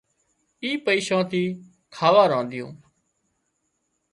اِي 0.63 0.69
پئيشا 0.85 1.19
ٿي 1.29 1.43
کاوا 1.95 2.23
رنڌيون 2.31 2.73